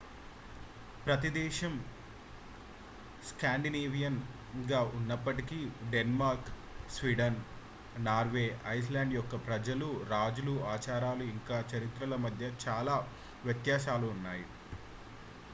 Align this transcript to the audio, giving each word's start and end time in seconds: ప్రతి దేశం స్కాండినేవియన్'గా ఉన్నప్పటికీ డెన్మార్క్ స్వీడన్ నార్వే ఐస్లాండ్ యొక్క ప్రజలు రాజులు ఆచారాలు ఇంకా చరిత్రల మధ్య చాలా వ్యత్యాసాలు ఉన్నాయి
ప్రతి 1.03 1.29
దేశం 1.35 1.73
స్కాండినేవియన్'గా 3.27 4.79
ఉన్నప్పటికీ 4.97 5.59
డెన్మార్క్ 5.91 6.49
స్వీడన్ 6.95 7.39
నార్వే 8.07 8.45
ఐస్లాండ్ 8.73 9.15
యొక్క 9.19 9.43
ప్రజలు 9.47 9.87
రాజులు 10.11 10.55
ఆచారాలు 10.73 11.25
ఇంకా 11.35 11.59
చరిత్రల 11.71 12.15
మధ్య 12.25 12.51
చాలా 12.65 12.97
వ్యత్యాసాలు 13.45 14.07
ఉన్నాయి 14.15 14.45